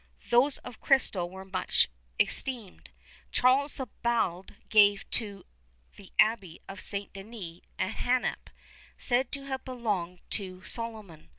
[0.31, 1.87] Those of crystal were much
[2.19, 2.89] esteemed.
[3.31, 5.45] Charles the Bald gave to
[5.95, 7.13] the Abbey of St.
[7.13, 8.49] Denis a hanap,
[8.97, 11.29] said to have belonged to Solomon.